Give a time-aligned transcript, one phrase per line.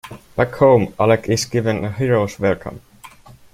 [0.35, 2.81] Back home, Alec is given a hero's welcome.